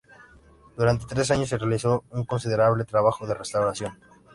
[0.77, 3.99] Durante tres años, se realizó un considerable trabajo de restauración.